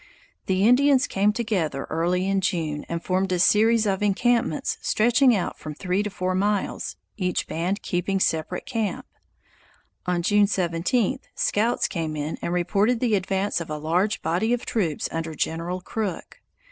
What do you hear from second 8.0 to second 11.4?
separate camp. On June 17,